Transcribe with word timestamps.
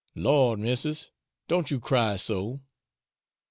'Lor, 0.15 0.57
missis, 0.57 1.11
don't 1.47 1.69
you 1.69 1.79
cry 1.79 2.15
so!' 2.15 2.63